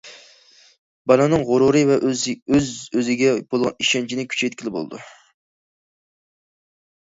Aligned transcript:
بالىنىڭ 1.11 1.43
غۇرۇرى 1.49 1.83
ۋە 1.89 1.97
ئۆز-ئۆزىگە 2.53 3.35
بولغان 3.53 3.87
ئىشەنچىنى 3.87 4.27
كۈچەيتكىلى 4.35 4.77
بولىدۇ. 4.81 5.05